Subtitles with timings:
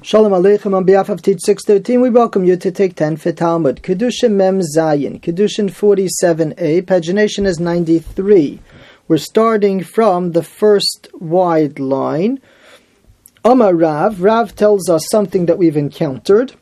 [0.00, 3.82] Shalom Aleichem on behalf of Teach 613, we welcome you to take 10 for Talmud.
[3.82, 8.58] Kedushin Mem Zayin, Kedushin 47a, pagination is 93.
[9.06, 12.40] We're starting from the first wide line.
[13.44, 16.54] Amar Rav, Rav tells us something that we've encountered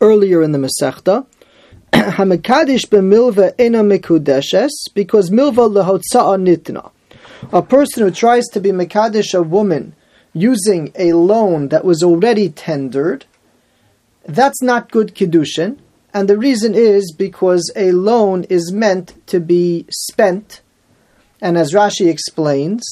[0.00, 1.26] earlier in the Masechta.
[1.92, 6.90] Hamekadish b'milva ena mikudeshes, because milva lehotza'a nitna.
[7.52, 9.94] A person who tries to be Mekadesh a woman
[10.34, 13.24] using a loan that was already tendered,
[14.26, 15.78] that's not good Kiddushin.
[16.12, 20.60] And the reason is because a loan is meant to be spent.
[21.40, 22.84] And as Rashi explains,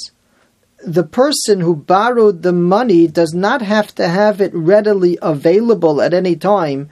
[0.85, 6.15] the person who borrowed the money does not have to have it readily available at
[6.15, 6.91] any time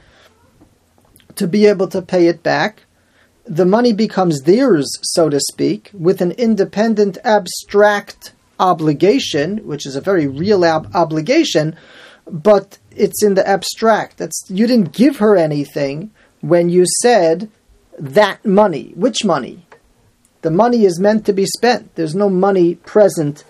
[1.34, 2.84] to be able to pay it back.
[3.44, 10.00] The money becomes theirs, so to speak, with an independent, abstract obligation, which is a
[10.00, 11.76] very real obligation,
[12.30, 14.18] but it's in the abstract.
[14.18, 17.50] That's you didn't give her anything when you said
[17.98, 18.92] that money.
[18.94, 19.66] Which money?
[20.42, 21.94] The money is meant to be spent.
[21.96, 23.44] There's no money present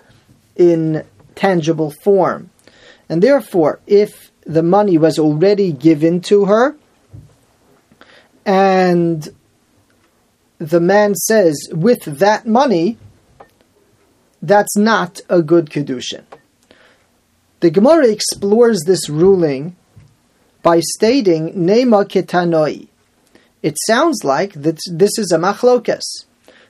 [0.56, 2.50] in tangible form.
[3.08, 6.76] And therefore, if the money was already given to her
[8.44, 9.28] and
[10.58, 12.98] the man says, with that money,
[14.42, 16.24] that's not a good Kedushin.
[17.60, 19.76] The Gemara explores this ruling
[20.62, 22.88] by stating Nema Ketanoi.
[23.62, 26.24] It sounds like that this is a machlokas,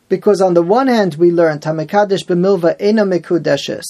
[0.09, 3.85] because on the one hand we learn Tamekadesh b'milva ena mekudeshes,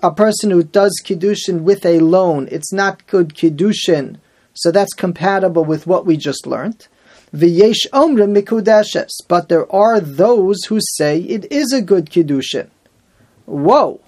[0.00, 4.18] a person who does kiddushin with a loan, it's not good kiddushin,
[4.54, 6.88] so that's compatible with what we just learned.
[7.32, 12.68] V'yesh omrim mikudeshes, but there are those who say it is a good kiddushin.
[13.48, 14.00] Whoa,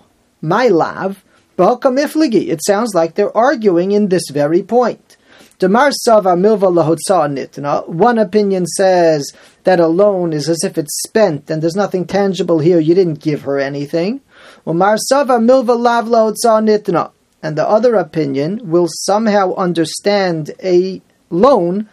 [0.42, 1.24] my lav,
[1.58, 5.16] it sounds like they're arguing in this very point.
[5.58, 7.88] Demar Sava Milva Nitna.
[7.88, 9.32] One opinion says
[9.64, 13.20] that a loan is as if it's spent and there's nothing tangible here, you didn't
[13.20, 14.20] give her anything.
[14.66, 17.12] Umar Sava Milva Lav Nitna.
[17.42, 21.00] And the other opinion will somehow understand a
[21.30, 21.88] loan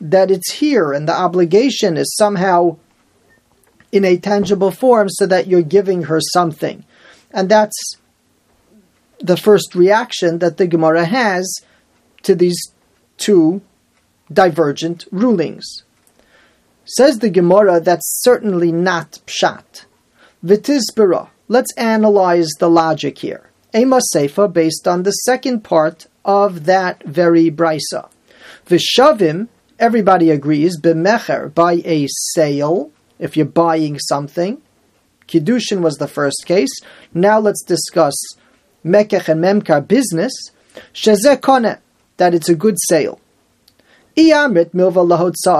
[0.00, 2.76] that it's here and the obligation is somehow
[3.92, 6.84] in a tangible form so that you're giving her something.
[7.30, 7.96] And that's
[9.18, 11.46] the first reaction that the Gemara has
[12.22, 12.60] to these
[13.16, 13.62] two
[14.32, 15.82] divergent rulings.
[16.84, 19.86] Says the Gemara, that's certainly not pshat.
[20.44, 21.28] Vitisbara.
[21.48, 23.50] Let's analyze the logic here.
[23.74, 28.08] Ema Seifa, based on the second part of that very brisa.
[28.66, 29.48] Vishavim,
[29.78, 34.60] everybody agrees, b'mecher, by a sale, if you're buying something.
[35.28, 36.70] Kiddushin was the first case.
[37.12, 38.14] Now let's discuss
[38.84, 40.32] Mekech and Memkar business.
[40.94, 41.78] Shezeh
[42.16, 43.20] that it's a good sale.
[44.16, 45.04] Iyamrit milva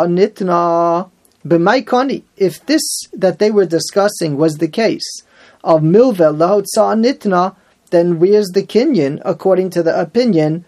[0.09, 1.11] nitna
[1.47, 2.23] b'maikoni.
[2.37, 5.23] If this that they were discussing was the case
[5.63, 7.57] of milva lahotza nitna,
[7.91, 10.65] then where's the kinyan according to the opinion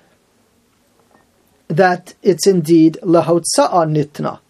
[1.68, 4.40] that it's indeed lahotza nitna?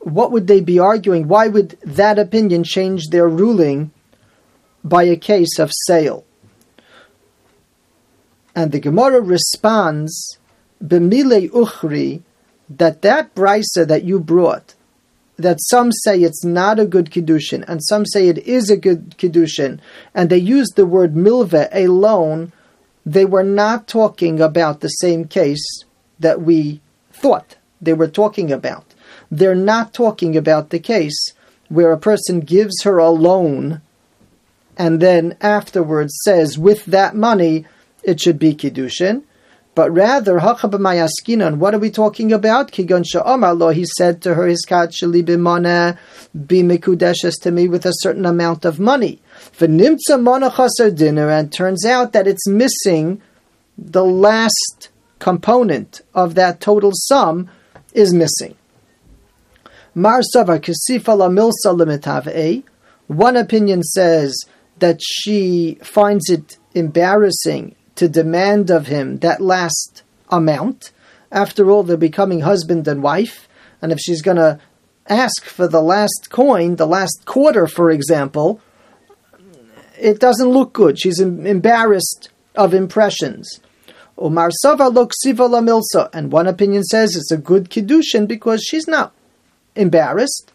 [0.00, 1.28] What would they be arguing?
[1.28, 3.90] Why would that opinion change their ruling
[4.84, 6.24] by a case of sale?
[8.54, 10.38] And the Gemara responds,
[10.82, 12.22] "B'mile uchri,"
[12.68, 14.74] that that brisa that you brought,
[15.36, 19.16] that some say it's not a good kiddushin, and some say it is a good
[19.18, 19.78] kiddushin,
[20.14, 22.52] and they use the word milve alone.
[23.06, 25.84] They were not talking about the same case
[26.18, 26.80] that we
[27.12, 28.84] thought they were talking about
[29.30, 31.32] they're not talking about the case
[31.68, 33.82] where a person gives her a loan
[34.78, 37.66] and then afterwards says, with that money,
[38.04, 39.24] it should be Kiddushin.
[39.74, 42.78] But rather, what are we talking about?
[42.78, 45.98] Lo, he said to her, his kat shali bimana,
[46.46, 49.20] be mikudeshes to me with a certain amount of money.
[49.56, 53.22] V'nimtza monachasar dinner, and turns out that it's missing
[53.76, 54.88] the last
[55.20, 57.48] component of that total sum
[57.92, 58.56] is missing.
[59.94, 62.62] Mar Sava Kasifa La Milsa eh?
[63.06, 64.36] One opinion says
[64.78, 70.92] that she finds it embarrassing to demand of him that last amount.
[71.32, 73.48] After all, they're becoming husband and wife,
[73.82, 74.60] and if she's going to
[75.08, 78.60] ask for the last coin, the last quarter, for example,
[79.98, 80.98] it doesn't look good.
[81.00, 83.60] She's embarrassed of impressions.
[84.16, 88.62] Omar Sava Lok Siva La Milsa, and one opinion says it's a good kiddushin because
[88.62, 89.12] she's not
[89.78, 90.52] embarrassed.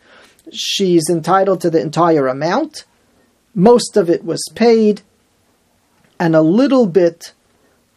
[0.52, 2.86] She's entitled to the entire amount.
[3.56, 5.02] Most of it was paid,
[6.20, 7.34] and a little bit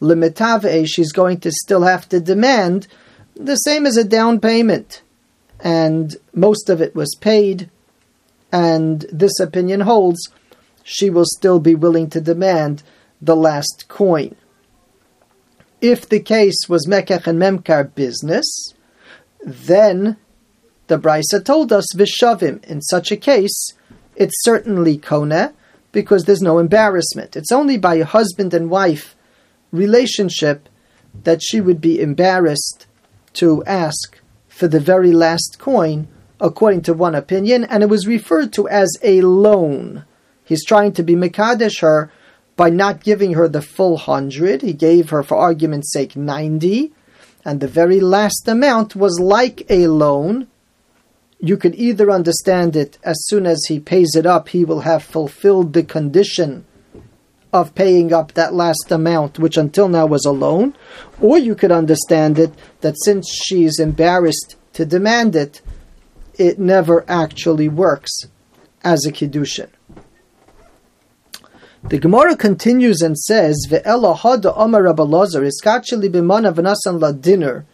[0.00, 2.86] limitave, she's going to still have to demand
[3.34, 5.02] the same as a down payment.
[5.60, 7.70] And most of it was paid,
[8.52, 10.30] and this opinion holds
[10.88, 12.82] she will still be willing to demand
[13.20, 14.36] the last coin.
[15.80, 18.72] If the case was Mekach and Memkar business,
[19.44, 20.16] then
[20.86, 22.64] the Brisa told us Vishavim.
[22.64, 23.72] In such a case,
[24.14, 25.52] it's certainly Kona
[25.92, 27.36] because there's no embarrassment.
[27.36, 29.16] It's only by a husband and wife
[29.72, 30.68] relationship
[31.24, 32.86] that she would be embarrassed
[33.34, 34.18] to ask
[34.48, 36.08] for the very last coin,
[36.40, 40.04] according to one opinion, and it was referred to as a loan.
[40.44, 42.10] He's trying to be Mekadesh her
[42.56, 44.62] by not giving her the full hundred.
[44.62, 46.92] He gave her, for argument's sake, 90,
[47.44, 50.46] and the very last amount was like a loan.
[51.38, 55.02] You could either understand it as soon as he pays it up, he will have
[55.02, 56.64] fulfilled the condition
[57.52, 60.74] of paying up that last amount, which until now was a loan,
[61.20, 65.60] or you could understand it that since she is embarrassed to demand it,
[66.34, 68.12] it never actually works
[68.82, 69.68] as a kiddushin.
[71.88, 77.64] The Gemara continues and says, "Ve'ela hada Amar Rabbi Lazar iskacheli b'mana v'nasan la dinner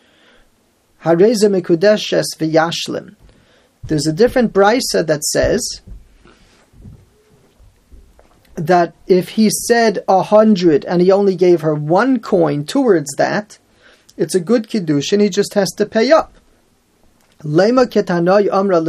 [1.04, 3.16] hareze mekudeshes v'yashlim."
[3.84, 5.80] There's a different brisa that says
[8.54, 13.58] that if he said a hundred and he only gave her one coin towards that,
[14.16, 16.34] it's a good kiddush and he just has to pay up.
[17.42, 18.80] Lema ketanoi amra.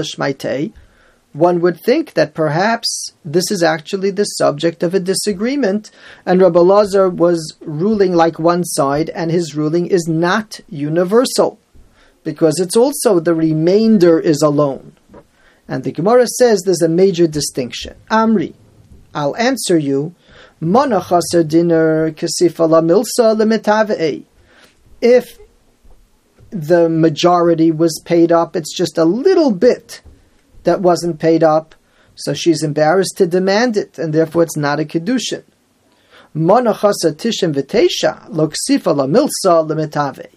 [1.34, 5.90] One would think that perhaps this is actually the subject of a disagreement,
[6.28, 11.58] and Rabbi Lazar was ruling like one side, and his ruling is not universal,
[12.24, 14.96] because it's also the remainder is alone.
[15.68, 17.96] And the Gemara says there's a major distinction.
[18.12, 18.54] Amri,
[19.14, 20.16] I'll answer you.
[20.62, 24.24] Monachaser dinner kasifala milsa limitave.
[25.02, 25.38] If
[26.50, 30.02] the majority was paid up, it's just a little bit
[30.64, 31.76] that wasn't paid up,
[32.16, 35.44] so she's embarrassed to demand it, and therefore it's not a kedushin.
[36.36, 40.28] Monachasa tishim v'teisha loksifa la milsa limitave.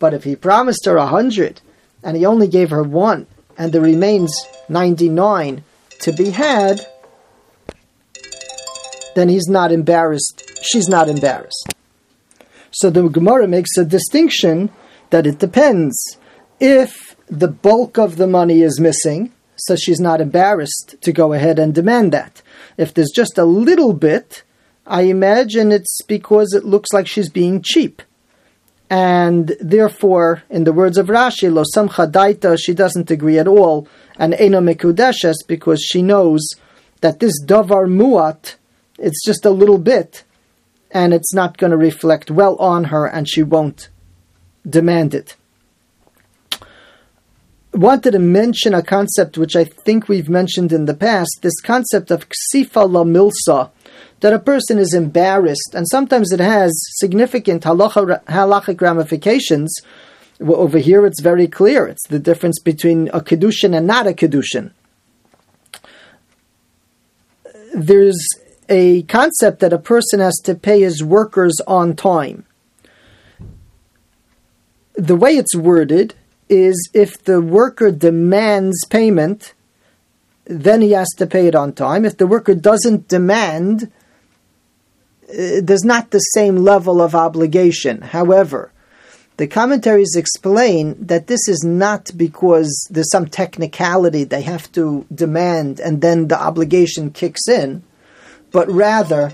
[0.00, 1.60] But if he promised her a hundred
[2.02, 4.34] and he only gave her one, and there remains
[4.68, 5.62] ninety nine
[6.00, 6.80] to be had,
[9.14, 10.42] then he's not embarrassed.
[10.62, 11.74] She's not embarrassed.
[12.72, 14.70] So the Gemara makes a distinction
[15.10, 16.16] that it depends.
[16.58, 21.58] If the bulk of the money is missing, so she's not embarrassed to go ahead
[21.58, 22.42] and demand that.
[22.76, 24.42] If there's just a little bit,
[24.86, 28.02] I imagine it's because it looks like she's being cheap.
[28.92, 33.86] And therefore, in the words of Rashi, lo samcha daita, she doesn't agree at all,
[34.18, 36.40] and eno mekudeshes, because she knows
[37.00, 38.56] that this davar muat,
[38.98, 40.24] it's just a little bit,
[40.90, 43.88] and it's not going to reflect well on her, and she won't
[44.68, 45.36] demand it.
[47.72, 52.10] Wanted to mention a concept which I think we've mentioned in the past this concept
[52.10, 53.70] of ksifa la milsa,
[54.20, 59.74] that a person is embarrassed, and sometimes it has significant halachic ramifications.
[60.40, 61.86] Over here, it's very clear.
[61.86, 64.72] It's the difference between a kedushin and not a kedushin.
[67.74, 68.18] There's
[68.68, 72.44] a concept that a person has to pay his workers on time.
[74.94, 76.14] The way it's worded
[76.48, 79.54] is if the worker demands payment,
[80.44, 82.04] then he has to pay it on time.
[82.04, 83.90] If the worker doesn't demand,
[85.30, 88.02] Uh, there's not the same level of obligation.
[88.02, 88.72] However,
[89.36, 95.80] the commentaries explain that this is not because there's some technicality they have to demand
[95.80, 97.82] and then the obligation kicks in,
[98.50, 99.32] but rather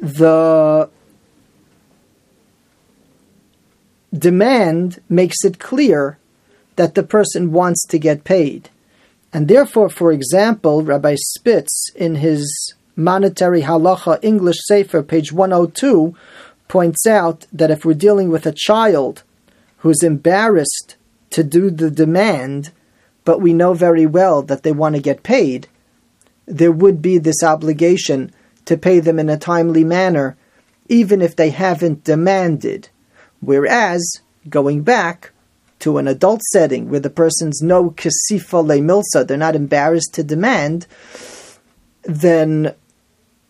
[0.00, 0.90] the
[4.12, 6.18] demand makes it clear
[6.76, 8.68] that the person wants to get paid.
[9.32, 16.14] And therefore, for example, Rabbi Spitz, in his Monetary Halacha English Sefer, page 102,
[16.68, 19.22] points out that if we're dealing with a child
[19.78, 20.96] who's embarrassed
[21.30, 22.72] to do the demand,
[23.24, 25.68] but we know very well that they want to get paid,
[26.46, 28.32] there would be this obligation
[28.64, 30.36] to pay them in a timely manner,
[30.88, 32.88] even if they haven't demanded.
[33.40, 35.32] Whereas, going back
[35.80, 40.22] to an adult setting where the person's no kasifa le milsa, they're not embarrassed to
[40.22, 40.86] demand,
[42.04, 42.74] then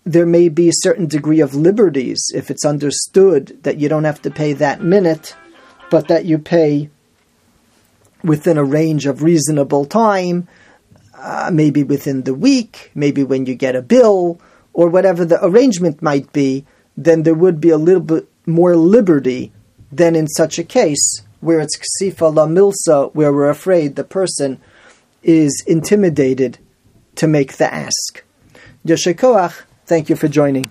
[0.04, 4.22] there may be a certain degree of liberties if it's understood that you don't have
[4.22, 5.36] to pay that minute,
[5.90, 6.88] but that you pay
[8.22, 10.48] within a range of reasonable time,
[11.18, 14.40] uh, maybe within the week, maybe when you get a bill,
[14.72, 16.64] or whatever the arrangement might be,
[16.96, 19.52] then there would be a little bit more liberty
[19.90, 24.60] than in such a case where it's ksifa la milsa, where we're afraid the person
[25.22, 26.58] is intimidated
[27.14, 28.24] to make the ask.
[28.84, 30.70] Yoshekoach, thank you for joining.